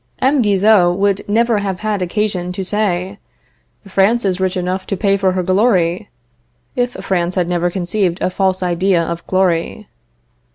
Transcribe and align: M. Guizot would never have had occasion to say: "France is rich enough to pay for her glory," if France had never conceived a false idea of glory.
M. 0.17 0.41
Guizot 0.41 0.97
would 0.97 1.21
never 1.29 1.59
have 1.59 1.81
had 1.81 2.01
occasion 2.01 2.51
to 2.53 2.65
say: 2.65 3.19
"France 3.87 4.25
is 4.25 4.41
rich 4.41 4.57
enough 4.57 4.87
to 4.87 4.97
pay 4.97 5.15
for 5.15 5.33
her 5.33 5.43
glory," 5.43 6.09
if 6.75 6.93
France 6.93 7.35
had 7.35 7.47
never 7.47 7.69
conceived 7.69 8.19
a 8.19 8.31
false 8.31 8.63
idea 8.63 9.03
of 9.03 9.23
glory. 9.27 9.87